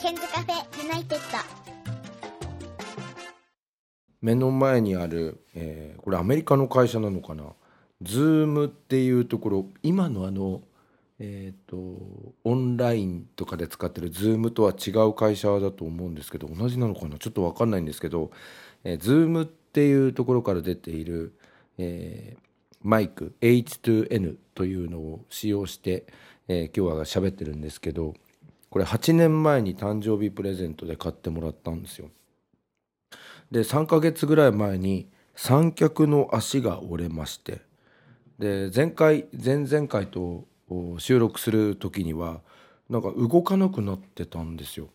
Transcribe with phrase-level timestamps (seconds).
[0.00, 1.38] ケンズカフェユナイテッド。
[4.22, 7.44] 目の前にある、えーこれアメリカの会社なのかな
[8.02, 10.62] ？Zoom っていうところ今のあの
[11.18, 11.76] えっ、と
[12.44, 17.18] オンラインとかで使ってる Zoom とは違う会社だと思うんですけど同じなのかな？
[17.18, 18.30] ちょっと分かんないんですけど、
[18.84, 21.34] えー、Zoom っていうところから出ている、
[21.76, 22.42] えー
[22.82, 26.06] マイク H2N というのを使用して、
[26.48, 28.14] えー今日は喋ってるんですけど
[28.70, 32.10] これ8年前に誕生日プレゼントで買ってもらったんですよ。
[33.50, 37.62] で3ヶ月ぐらい前に三脚の足が折れまして
[38.38, 40.44] で前回前々回と
[40.98, 42.42] 収録する時には
[42.88, 44.88] なんか動かなくなってたんですよ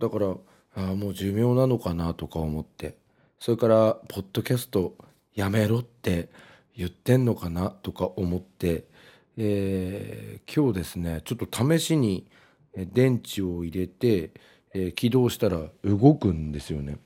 [0.00, 0.34] だから
[0.74, 2.96] あもう寿命なのかなとか思って
[3.38, 4.96] それからポッドキャスト
[5.34, 6.28] やめろって
[6.76, 8.84] 言ってんのかなとか思って、
[9.36, 12.26] えー今日ですねちょっと試しに
[12.86, 14.30] 電池を入れて、
[14.74, 16.98] え起動したら動くんですよね。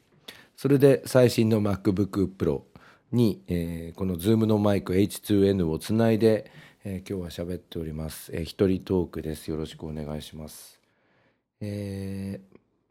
[0.56, 2.62] それで最新の MacBook Pro
[3.12, 6.50] に、えこの Zoom のマイク H2N をつないで、
[6.84, 8.30] え今日は喋っております。
[8.34, 9.48] えー一人トークです。
[9.48, 10.80] よろしくお願いします。
[11.60, 12.40] え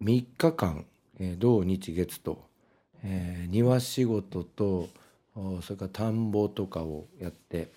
[0.01, 0.85] ー、3日間、
[1.19, 2.43] えー土日月と、
[3.03, 4.89] えー庭仕事と
[5.35, 7.71] おそれから田んぼとかをやって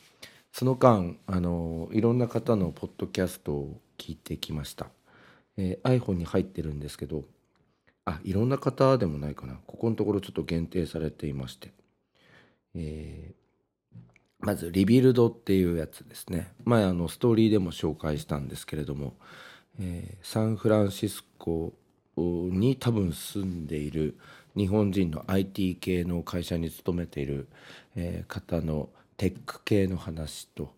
[0.52, 4.88] その間あのいろんな方のポッドキャストを聞いてきました、
[5.56, 7.24] えー iPhone に入ってるんですけど
[8.04, 9.58] あいろんな方でもないかな。
[9.66, 11.72] ここのところちょっと限定されていまして、
[12.74, 13.34] えー
[14.40, 16.52] まずリビルドっていうやつですね。
[16.64, 19.14] 前あのストーリーでも紹介したんですけれども、
[19.80, 21.72] えーサンフランシスコ
[22.16, 24.18] に多分住んでいる
[24.56, 27.48] 日本人の IT 系の会社に勤めている、
[27.96, 30.74] え方のテック系の話と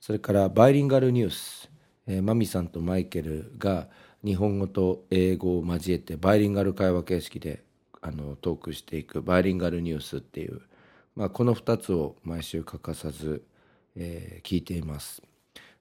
[0.00, 1.69] それからバイリンガルニュース、
[2.10, 3.86] えーマミさんとマイケルが
[4.24, 7.62] 日本語と英語を交えてバイリンガル会話形式で
[8.02, 10.60] あのトークしていくバイリンガルニュースっていう、
[11.14, 13.44] まあ、この2つを毎週欠かさず、
[13.94, 15.22] えー聞いています。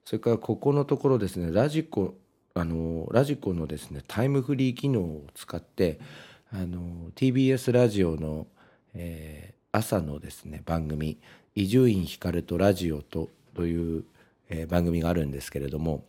[0.06, 2.16] それからここのところですねラジコ
[2.54, 6.00] あのラジコのですねタイムフリー機能を使って
[6.52, 8.46] あの TBS ラジオの、
[8.94, 11.20] えー朝のですね番組
[11.54, 14.04] 「伊集院光とラジオと」という、
[14.50, 16.06] えー番組があるんですけれども、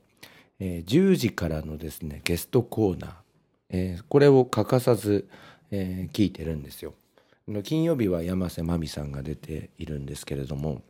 [0.60, 3.12] えー10時からのですねゲストコーナー、
[3.71, 5.28] えーこれを欠かさず、
[5.71, 6.94] えー聞いてるんですよ。
[7.48, 10.82] の金曜日は山瀬まみさんが出ているんですけれども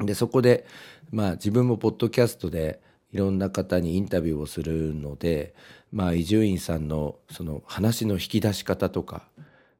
[0.00, 0.66] でそこで
[1.12, 2.80] まあ自分もポッドキャストで
[3.12, 5.54] いろんな方にインタビューをするので
[5.92, 9.22] ま伊集院さんのその話の引き出し方とか、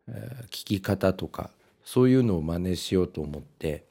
[0.07, 1.51] えー聞き方とか
[1.85, 3.85] そういうのを真似しようと思って、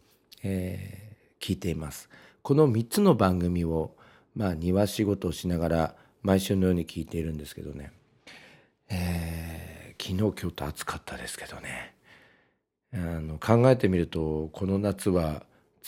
[0.44, 1.07] えー
[1.39, 2.09] 聞いています。
[2.41, 3.91] この3つの番組を
[4.37, 7.91] まあ庭仕事をしながら毎週のように聞いているんですけどね、
[8.89, 9.67] えー
[9.99, 11.95] 昨日今日と暑かったですけどね
[12.93, 15.43] あの考えてみるとこの夏は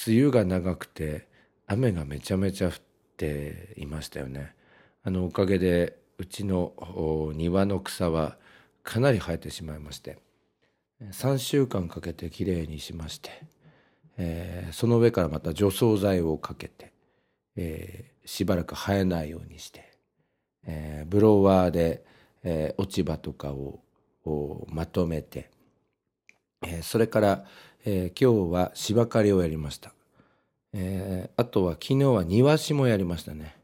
[0.08, 1.28] 梅雨が長くて
[1.68, 2.74] 雨がめちゃめちゃ降っ
[3.18, 4.56] ていましたよね。
[5.04, 6.74] あのおかげでうちの
[7.36, 8.38] 庭の草は
[8.82, 10.18] かなり生えてしまいまして
[11.12, 13.30] 3週間かけてきれいにしまして、
[14.18, 16.92] えーその上からまた除草剤をかけて、
[17.60, 19.92] えーしばらく生えないようにして、
[20.66, 22.06] えーブロワーで、
[22.44, 23.80] えー落ち葉とかを
[24.70, 25.50] まとめて、
[26.62, 27.46] えーそれから、
[27.86, 29.94] えー今日は芝刈りをやりました、
[30.74, 33.56] えーあとは昨日は庭師もやりましたね、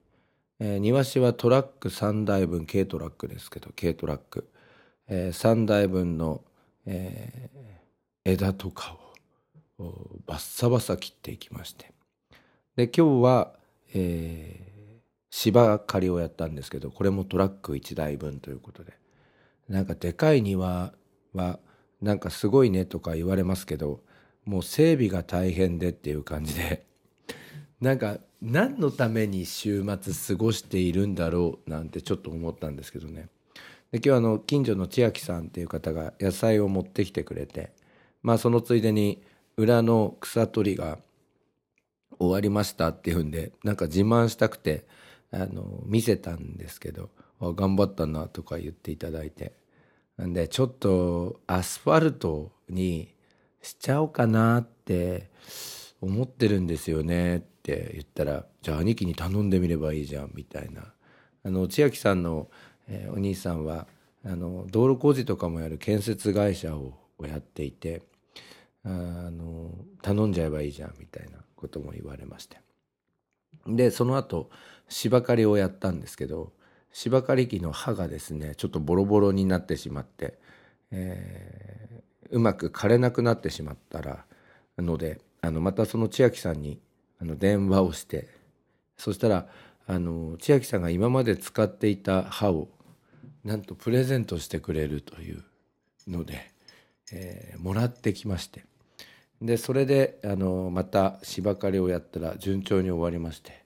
[0.59, 4.49] えー庭師はトラック3台分軽トラックですけど軽トラック、
[5.07, 6.41] え3台分の、
[6.85, 7.65] えー
[8.27, 8.97] 枝とか
[9.77, 9.93] を
[10.25, 11.91] バッサバサ切っていきまして。
[12.75, 13.53] で今日は、
[13.95, 14.65] えー
[15.37, 18.93] 芝刈りをやったんですけどこれもトラック1台分ということで
[19.67, 20.93] なんかでかい庭
[21.33, 21.59] は
[22.01, 23.99] なんかすごいねとか言われますけど
[24.45, 26.85] もう整備が大変でっていう感じで
[27.81, 33.27] なんか何のために週末過ごしているんだろうなんてちょっと思ったんですけどね。
[33.91, 37.73] で今日あの近所の千秋さんっていう方が野菜を持ってきてくれて
[38.23, 39.21] まあそのついでに
[39.57, 40.97] 裏の草取りが
[42.19, 44.85] 終わりましたっていうんでなんか自慢したくて
[45.31, 47.09] あの見せたんですけど
[47.41, 49.53] 頑張ったなとか言っていただいて。
[50.17, 53.13] なんでちょっとアスファルトに
[53.61, 55.29] しちゃおうかなって
[56.01, 60.93] 思ってるんですよねって言ったらじゃあ兄貴に頼んでみればいいじゃんみたいな。
[61.43, 62.49] あの千秋さんの、
[62.87, 63.87] えお兄さんは
[64.23, 68.01] あの道路工事とかもやる建設会社をやっていて
[68.85, 68.89] あ
[69.31, 69.71] の
[70.01, 72.57] 頼んじゃえばいいじゃんみたいなことも言われまして。
[73.67, 74.51] でその後
[74.89, 76.53] 芝刈りをやったんですけど
[76.91, 80.37] 芝刈り機の刃がですねちょっとボロボロになってしまって、
[80.91, 84.25] えー、うまく枯れなくなってしまったら
[84.77, 86.79] のであのまたその千秋さんに
[87.19, 88.27] あの電話をして
[88.97, 89.47] そしたら
[89.87, 92.69] あの千秋さんが今まで使っていた刃を
[93.43, 95.43] なんとプレゼントしてくれるという
[96.07, 96.51] ので、
[97.11, 98.63] えー、もらってきまして。
[99.41, 103.65] でそれであのまた芝刈りをやったら順調に終わりまして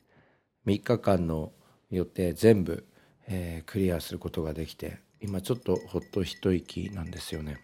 [0.66, 1.51] 3日間の
[1.92, 2.86] 予定全部、
[3.27, 7.57] えー、クリアすることができて今ちょっとほっと一息なんですよね。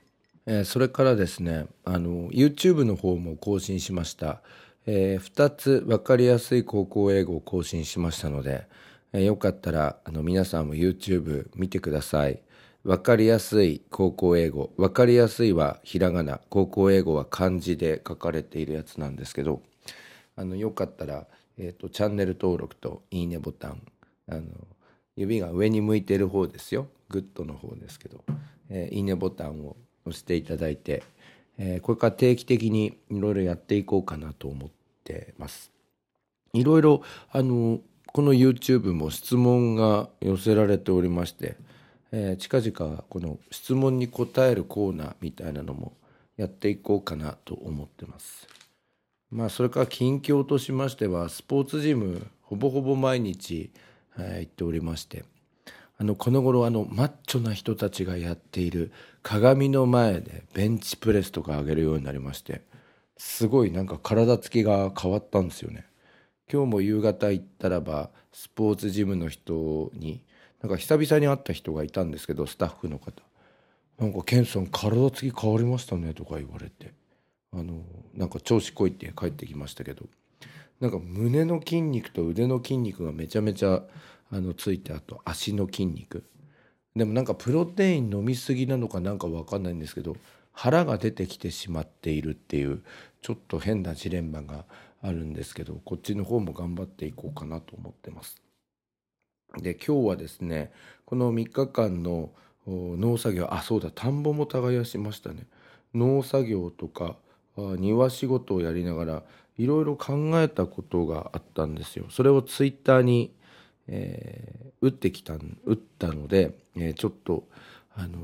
[0.45, 4.41] えー、それからですねあの YouTube の方も更新しました、
[4.85, 8.67] えー、2つ分かりやすい高校英語を更新しましたので、
[9.11, 12.41] えー、よかったらあの皆さんも YouTube 見てください
[12.85, 14.71] 分かりやすい高校英語。
[14.77, 16.39] 分かりやすいはひらがな。
[16.49, 19.63] 高校英語は漢字で書かれているやつなんですけど
[20.35, 21.25] あのよかったら、
[21.57, 23.81] えーと、チャンネル登録といいねボタン
[24.29, 24.43] あの
[25.15, 26.87] 指が上に向いてる方ですよ。
[27.09, 28.23] グッドの方ですけど、
[28.69, 31.01] えー、いいねボタンを押していただいて、
[31.57, 34.69] えー、これから定期的にいろいろやっていこうかなと思っ
[35.03, 35.71] てます。
[36.53, 37.01] いろいろ
[37.31, 37.79] あの
[38.13, 41.57] この YouTube も質問が寄せられておりまして、
[42.11, 45.93] えー、近々この質問に答えるコーナーみたいなのも
[46.37, 48.47] やっていこうかなと思ってます。
[49.31, 53.71] まあそれから近況としましてはスポーツジムほぼほぼ毎日、
[54.17, 55.25] えー、行っておりまして
[55.97, 58.91] あのこの頃あのマッチョな人たちがやっている
[59.23, 62.61] 鏡の前でベンチプレスとか上げるようになりまして
[63.17, 65.85] すごいなんか体つきが変わったんですよね。
[66.51, 70.21] 今日も夕方行ったらばスポーツジムの人に
[70.65, 73.21] なんか久々に会った人がいたんですけどスタッフの方。
[73.99, 76.91] なんかケンさん体つき変わりましたねとか言われて。
[77.53, 77.83] あの
[78.15, 80.07] なんか調子こいって帰ってきましたけど。
[80.79, 83.83] なんか胸の筋肉と腕の筋肉がめちゃめちゃ
[84.31, 86.23] あのついてあと足の筋肉。
[86.95, 90.17] でもなんかプロテイン飲みすぎなのかなんか分かんないんですけど
[90.51, 92.81] 腹が出てきてしまっているっていう
[93.21, 94.65] ちょっと変なジレンマが
[95.03, 98.44] あるんですけどこっちの方も頑張っていこうかなと思ってます。
[99.57, 100.71] で今日はですね
[101.05, 102.31] この3日間の
[102.67, 105.47] 農作業あそうだ田んぼも耕しましたね。
[105.93, 107.15] 農作業とか
[107.57, 109.23] 庭仕事をやりながら
[109.57, 112.05] いろいろ考えたことがあったんですよ。
[112.09, 113.31] それをツイッターに
[113.87, 117.47] えー、打ってきた打ったので、えー、ちょっと、
[117.95, 118.21] あのー、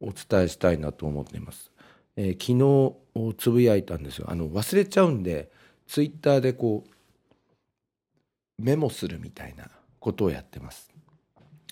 [0.00, 1.70] お伝えしたいなと思っています。
[2.16, 2.94] え昨日
[3.38, 4.26] つぶやいたんですよ。
[4.28, 5.50] あの忘れちゃうんで
[5.86, 9.70] ツイッターでこうメモするみたいな。
[10.00, 10.90] ことをやってます。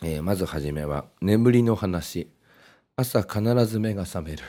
[0.02, 2.28] えまずはじめは眠りの話。
[2.96, 4.44] 朝必ず目が覚める。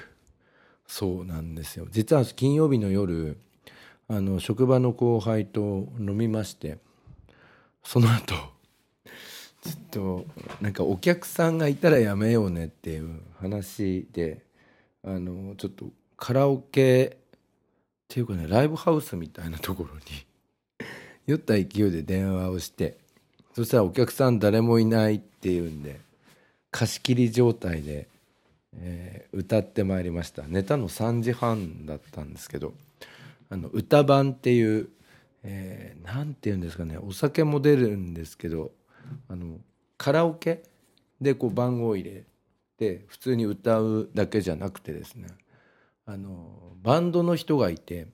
[0.87, 1.87] そうなんですよ。
[1.89, 3.37] 実は金曜日の夜
[4.11, 6.79] あの職場の後輩と飲みまして
[7.83, 8.33] その後
[9.63, 10.25] ちょっと
[10.61, 14.41] なんかお客さんがいたらやめようねっていう話で
[15.05, 15.85] あのちょっと
[16.17, 17.19] カラオケっ
[18.07, 20.01] ていうかねライブハウスみたいなところに
[21.27, 22.97] 酔った勢いで電話をして
[23.59, 26.00] そしたらお客さん誰もいないっていうんで
[26.71, 28.07] 貸し切り状態で、
[28.77, 30.44] えー、歌ってまいりました。
[30.47, 32.71] 寝たの3時半だったんですけど
[33.50, 34.88] あの歌版っていう
[35.44, 38.71] えー、て言うんですかねお酒も出るんですけど
[39.27, 39.57] あの
[39.97, 40.63] カラオケ
[41.19, 42.23] でこう番号入れ
[42.78, 45.28] て普通に歌うだけじゃなくてですね
[46.06, 48.07] あのバンドの人がいて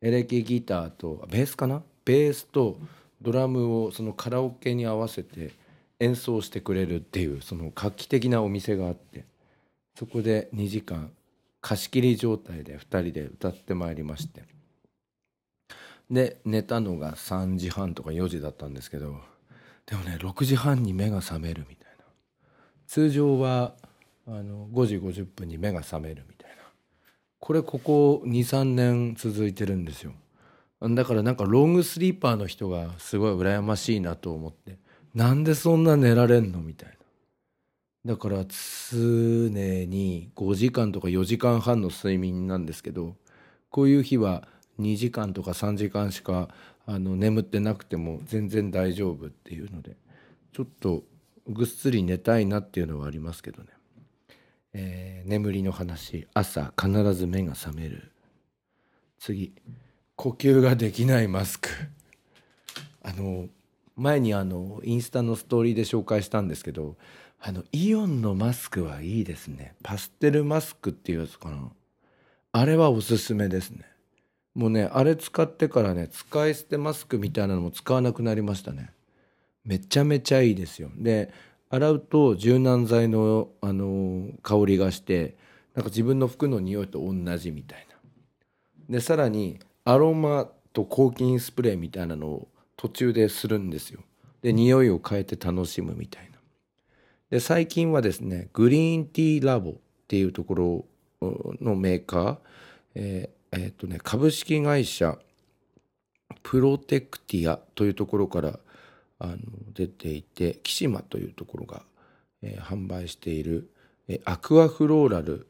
[0.00, 1.82] エレキギターとベースかな？
[2.06, 2.78] ベースと
[3.22, 5.52] ドラムをそのカラオケに合わせて
[5.98, 9.24] 演奏してくれるっていうその画期的なお店があって
[9.98, 11.10] そこで2時間
[11.60, 14.42] 貸し切り状態で2人で歌ってまいりまして。
[16.10, 19.20] で寝たのが3時半とか4時だったんですけど
[19.86, 22.04] でもね6時半に目が覚めるみたいな
[22.86, 23.74] 通常は
[24.26, 26.56] あの5時50分に目が覚めるみたいな
[27.38, 30.12] これここ23年続いてるんですよ
[30.82, 34.78] だからなんかロングスリーパーの人がすごい羨ましいなと思って。
[35.14, 36.88] なんでそんな寝られんのみたい
[38.04, 38.14] な。
[38.14, 38.96] だから常
[39.86, 43.14] に5時間とか4時間半の睡眠なんですけど
[43.68, 44.48] こういう日は
[44.80, 46.48] 2時間とか3時間しか
[46.86, 49.96] あの眠ってなくても全然大丈夫っていうので
[50.54, 51.02] ちょっと
[51.46, 53.68] ぐっすり寝たいなっていうのはありますけどね、
[54.72, 56.26] えー、眠りの話。
[56.32, 58.12] 朝必ず目が覚める。
[59.18, 59.52] 次。
[60.20, 61.70] 呼吸ができないマスク。
[63.02, 63.48] あの
[63.96, 66.96] 前にあのインスタのストーリーで紹介したんですけど
[67.40, 69.72] あのイオンのマスクはいいですね。
[69.82, 71.70] パステルマスクっていうやつかな。
[72.52, 73.86] あれはおすすめですね。
[74.54, 78.92] もうねあれ使ってからね使い捨てマスクみたいなのも使わなくなりましたね。
[79.64, 80.90] めちゃめちゃいいですよ。
[80.98, 81.32] で
[81.70, 85.38] 洗うと柔軟剤のあの香りがして
[85.74, 87.96] なんか自分の服の匂いと同じみたいな。
[88.90, 89.58] でさらに
[89.90, 94.00] アロマと抗菌スプレーみたいなのを途中でするんですよ。
[94.40, 96.38] で匂いを変えて楽しむみたいな。
[97.30, 99.74] で最近はですねグリーンティーラボっ
[100.06, 100.86] ていうとこ
[101.20, 101.28] ろ
[101.60, 102.38] のメーカー
[102.94, 105.18] えーえーとね、株式会社
[106.44, 108.60] プロテクティアというところから
[109.18, 109.36] あの
[109.74, 111.82] 出ていてキシマというところが、
[112.42, 113.68] えー、販売している、
[114.06, 115.48] え、アクアフローラル、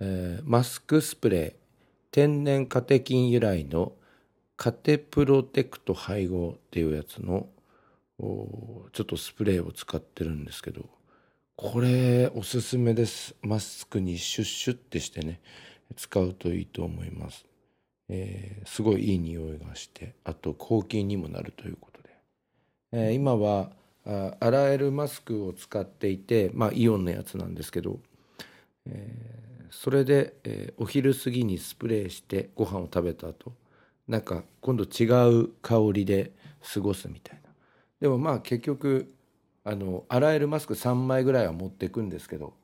[0.00, 1.63] えー、マスクスプレー
[2.14, 3.90] 天然カテキン由来の
[4.56, 7.48] カテプロテクト配合っていうやつの
[8.20, 10.84] ちょっとスプレーを使ってるんですけど
[11.56, 13.34] これおすすめです。
[13.42, 15.40] マスクにシュッシュッてしてね
[15.96, 17.46] 使うといいと思います、
[18.08, 22.10] えー、すごいいい匂いがしてあと抗菌にもなるということで、
[22.92, 23.70] えー、今は
[24.06, 27.98] あ洗えるマスクを使っていてまあイオンのやつなんですけど、
[28.86, 29.43] えー、
[29.74, 33.52] それで、えー、お昼過ぎにスプレーしてご飯を食べた後
[34.06, 36.32] なんか今度違う香りで
[36.72, 37.50] 過ごすみたいな
[38.00, 39.12] でもまあ結局
[39.64, 42.54] あの洗えるマスク3枚ぐらいは持っていくんですけど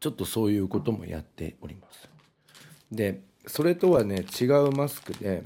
[0.00, 2.08] ちょっとそういうこともやっております。
[2.92, 5.44] でそれとはね違うマスクで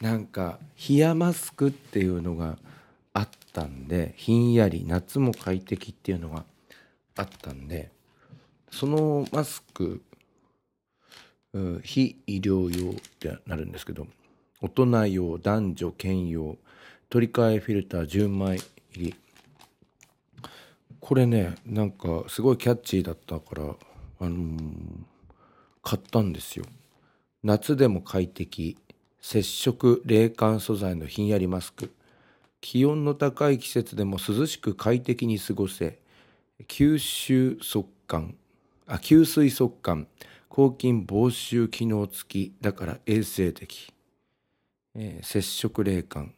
[0.00, 0.58] なんか
[0.88, 2.58] 冷やマスクっていうのが
[3.12, 6.44] あったんでひんやり夏も快適っていうのが
[7.16, 7.93] あったんで
[8.74, 10.02] そのマスク
[11.82, 14.08] 非医療用ってなるんですけど
[14.60, 16.56] 大人用男女兼用
[17.08, 18.58] 取り替えフィルター10枚
[18.92, 19.14] 入り。
[20.98, 23.62] これねなんかすごいキャッチーだったから
[24.20, 24.58] あのー、
[25.82, 26.64] 買ったんですよ。
[27.44, 28.76] 夏でも快適
[29.20, 31.92] 接触冷感素材のひんやりマスク。
[32.60, 35.98] 気温の高い季節でも涼しく快適に過ごせ
[36.66, 38.34] 吸収速乾。
[38.86, 40.06] あ吸水速乾。
[40.48, 42.54] 抗菌防臭機能付き。
[42.60, 43.92] だから衛生的、
[44.94, 46.32] えー、接触冷感、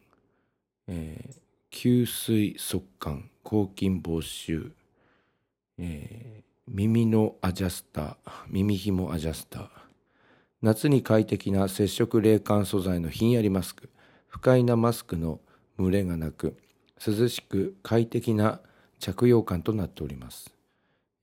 [0.89, 3.31] えー、吸水速乾。
[3.43, 4.73] 抗菌防臭、
[5.79, 8.17] えー、耳のアジャスター。
[8.49, 9.69] 耳ひもアジャスター。
[10.63, 13.91] 夏に快適な接触冷感素材のひんやりマスク。
[14.29, 15.41] 不快なマスクの
[15.79, 16.57] 蒸れがなく
[17.05, 18.61] 涼しく快適な
[18.99, 20.53] 着用感となっております、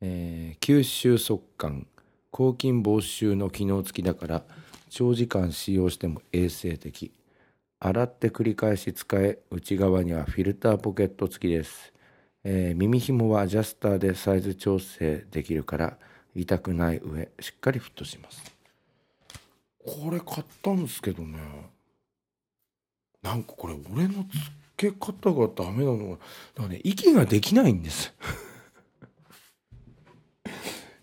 [0.05, 1.87] えー、吸収速乾
[2.29, 4.43] 抗菌防臭の機能付きだから
[4.89, 7.13] 長時間使用しても衛生的。
[7.79, 11.91] 洗って繰り返し使え内側にはフィルターポケット付きです、
[12.45, 15.97] えー、耳紐はアジャスターでサイズ調整できるから
[16.35, 18.43] 痛くない上しっかりフィットします。
[19.85, 21.39] これ買ったんですけどね。
[23.21, 24.25] なんかこれ俺の
[24.77, 26.19] 付け方がダメなのがだか
[26.63, 28.13] らね息ができないんです。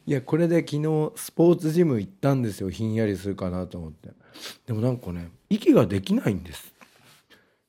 [0.06, 2.70] いやこれで昨日スポーツジム行ったんですよ。
[2.70, 4.10] ひんやりするかなと思って。
[4.66, 6.74] でもなんかね息ができないんです。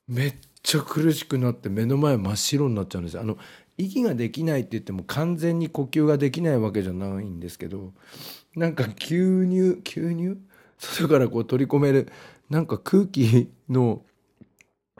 [0.08, 0.34] めっ
[0.64, 3.38] ちゃ苦しくなって目の前真っ白になっちゃうんですあの
[3.78, 7.94] 息ができないって言っても完全に呼吸ができないわけじゃないんですけど
[8.56, 10.38] なんか吸入吸入
[10.78, 12.12] 外からこう取り込める
[12.50, 14.02] なんか空気の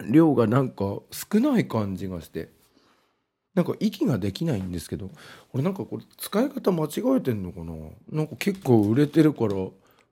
[0.10, 2.50] 量がなんか少ない感じがして。
[3.54, 5.12] なんか息ができないんですけど
[5.54, 7.74] 俺なんかこれ使い方間違えてんのかな？
[8.10, 9.56] なんか結構売れてるから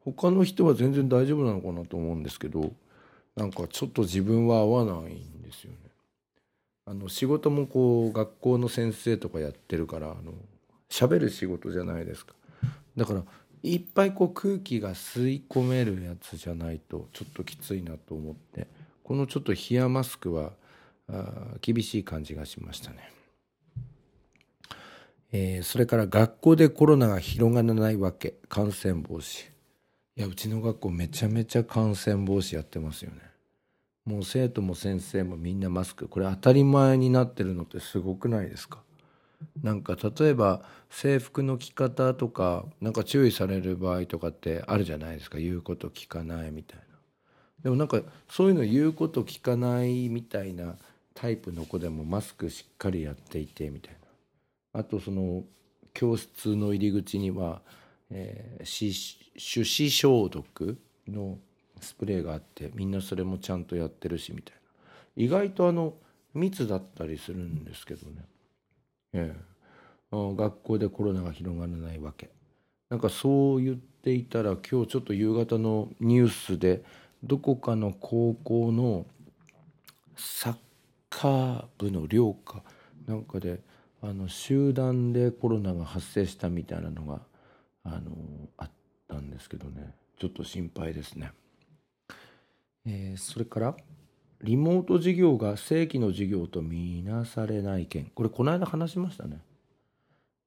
[0.04, 2.74] 他の人は全然大丈夫なのかなと思うんですけど
[3.36, 5.78] なんかちょっと自分は合わないんですよね。
[6.86, 10.34] あの仕事もこう学校の先生とかやってるからあの
[10.90, 12.34] 喋る仕事じゃないですか。
[12.98, 13.24] だから
[13.64, 18.68] いっぱいこう空気が吸い込めるやつじゃないとちょっときついなと思って
[19.04, 20.52] このちょっと冷やマスクは
[21.08, 21.26] あ
[21.62, 23.12] 厳しい感じがしましたね。
[25.32, 28.36] えー、それから学校でコロナが広がらないわけ。
[28.50, 29.50] 感染防止。
[30.16, 33.22] いやうちの学校めちゃめちゃ感染防止やってますよね。
[34.06, 36.08] もう生徒も先生もみんなマスク。
[36.08, 38.80] これ当たり前になってるのってすごくないですか？
[39.62, 45.38] なんか例えば制服の着方とかなんか注意される場合とかってあるじゃないですか？
[45.38, 46.86] 言うこと聞かないみたいな。
[47.64, 50.76] でもなんかそういうの言うこと聞かないみたいな
[51.14, 53.99] タイプの子でもマスクしっかりやっていてみたいな。
[54.74, 55.44] あとその
[55.94, 57.62] 教室の入り口には、
[58.12, 61.38] えー、手指消毒の
[61.80, 64.60] スプレーがあってみんなそれもちゃんとやってるしみたいな。
[65.16, 65.94] 意外とあの
[66.34, 68.26] 密だったりするんですけどね、
[69.14, 72.30] えー、学校でコロナが広がらないわけ。
[72.90, 76.84] なんかそう言っていたら今日ちょっと夕方のニュースで
[77.24, 79.06] どこかの高校の
[80.16, 80.60] サッカ
[81.10, 82.64] カ部の寮か
[83.08, 83.60] なんかで
[84.02, 87.22] あの集団でコロナが発生したみたいなのが
[87.84, 88.12] あの
[88.58, 88.72] あっ
[89.08, 91.32] たんですけどねちょっと心配ですね。
[92.86, 93.76] えー、それから
[94.42, 99.40] リモート授業が正規の授業とみなされない件これこの間話しましたね。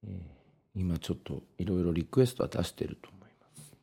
[0.07, 3.75] えー、今ちょっといろいろリクエストは出してると思います。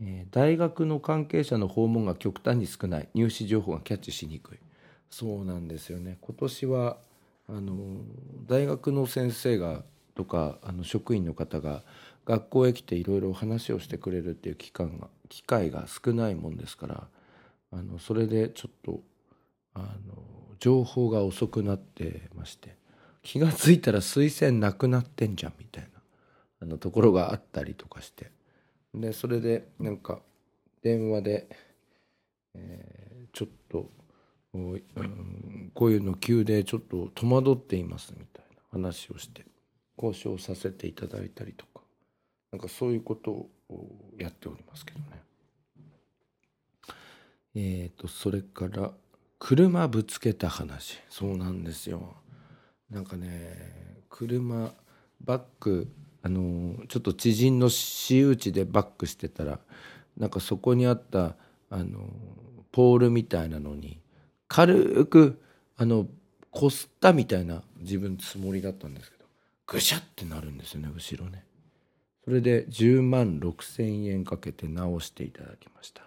[0.00, 4.58] えー、大学の関係者の訪問が極端に少ない入試情報がキャッチしにくい
[5.10, 6.98] そうなんですよね今年は
[7.48, 8.02] あの
[8.46, 9.82] 大学の先生が
[10.14, 11.82] とかあの職員の方が
[12.26, 17.08] 学校へ来ていろいろ話をしてくれるっていう期間が機会が少ないもんですから
[17.72, 19.00] あのそれでちょっと
[19.74, 20.22] あの
[20.58, 22.76] 情報が遅くなってまして
[23.22, 26.00] 気が付いたら推薦なくなってんじゃんみたいな
[26.62, 28.30] あのところがあったりとかして
[28.94, 30.20] でそれでなんか
[30.82, 31.48] 電話で、
[32.54, 33.90] えー、ちょっと
[34.54, 39.44] うん、こういうの急でちょっと戸惑っていますみたいな話をして
[39.96, 41.82] 交渉させていただいたりとか
[42.52, 43.50] なんかそういうことを
[44.18, 45.06] やっておりますけどね。
[47.54, 48.92] えっ、ー、とそれから
[49.38, 52.16] 車ぶつけた話そうなんですよ。
[52.90, 54.72] なんかね車
[55.20, 55.88] バック
[56.22, 59.60] あのちょっと知人の私有地でバックしてたら
[60.16, 61.36] なんかそこにあった
[61.70, 62.08] あの
[62.72, 64.00] ポールみたいなのに
[64.48, 65.40] 軽く
[65.76, 66.06] あの
[66.50, 69.24] こすったみたいな自分つもりだったんですけど
[69.66, 71.44] ぐしゃってなるんですよね後ろね。
[72.24, 76.02] それで10万6,000円かけて直していただきました。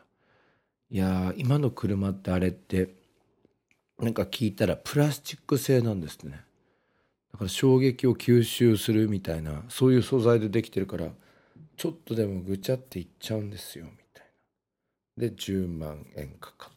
[0.90, 2.90] いや今の車ってあれって
[3.98, 6.44] なんか聞いたらプラスチック製なんですね。
[7.32, 11.08] だから衝撃を吸収するみたいなそういう素材でできてるから
[11.78, 14.26] ちょっとでもぐちゃっていっちゃうんですよみたい
[15.18, 15.28] な。
[15.30, 16.71] で10万円かかった。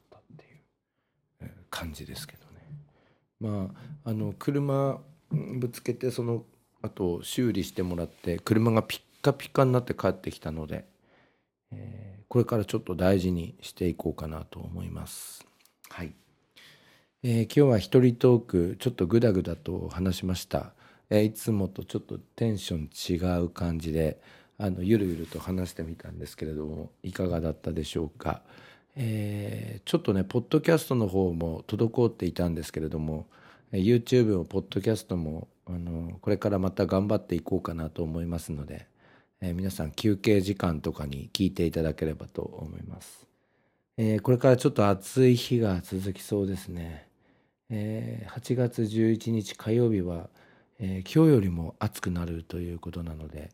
[1.77, 2.61] 感じですけどね。
[3.41, 3.71] ま
[4.05, 5.01] ああの車
[5.31, 6.45] ぶつけてその
[6.83, 10.85] 後修理してもらって車がピッカピカになって帰ってきたので、
[11.73, 15.45] えー、これからちょっと大事にしていこうかなと思います。
[15.89, 16.15] はい。
[17.23, 20.75] えー、今日は一人トークちょっとグダグダと話しました。
[21.11, 24.21] えー、いつもとちょっとテンション違う感じで
[24.59, 28.43] あのゆるゆると話してみたんですけれどもいかがだったでしょうか？
[28.97, 33.27] えー、ちょっとねポッドキャストの方も滞っていたんですけれども
[33.73, 38.87] YouTube もポッドキャストもあのこれからまた頑張っていこうかなと思いますので、
[39.41, 43.27] えー、皆さん休憩時間とかに聞いていただければと思います、
[43.97, 47.09] えー、これからちょっと暑い日が続きそうですね、
[47.71, 50.29] えー、8月11日火曜日は、
[50.79, 53.51] え今日よりも暑くなるということなので、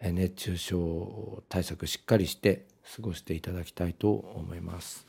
[0.00, 5.06] え熱中症対策しっかりして過ごしていただきたいと思います。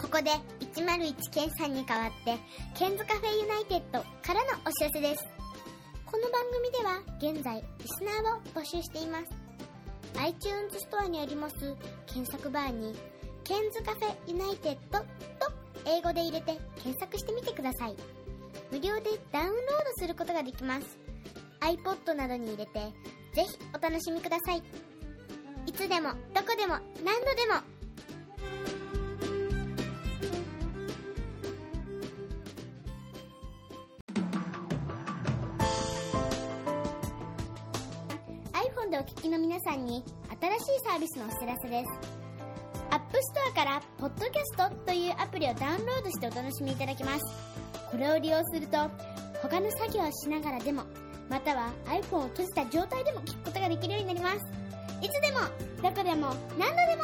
[0.00, 0.30] ここで
[0.74, 2.38] 101ケンさんに代わって
[2.74, 5.24] ケンズカフェユナイテッドからのお知らせです。
[6.04, 9.24] この番組では現在リスナーを募集しています。
[10.18, 11.56] iTunes ストアにあります
[12.06, 12.94] 検索バーに
[13.44, 15.06] ケンズカフェユナイテッドと
[15.84, 17.96] 英語で入れて検索してみてください。
[18.70, 19.56] 無料でダウンロード
[19.98, 21.05] することができます。
[21.66, 22.78] iPod などに入れて、
[23.34, 24.62] ぜひお楽しみください。
[25.66, 27.54] いつでも、どこでも、何度でも。
[38.52, 40.04] iPhone でお聞きの皆さんに
[40.40, 41.90] 新しいサービスのお知らせです。
[42.90, 47.24] App Store から Podcast というアプリをダウンロードしてお楽しみいただけます。
[47.90, 48.88] これを利用すると
[49.42, 50.84] 他の作業をしながらでも
[51.28, 54.46] または iPhone を閉じた状態でも聞くことができるようになります。
[55.02, 55.40] いつでも
[55.82, 57.02] どこでも何度でも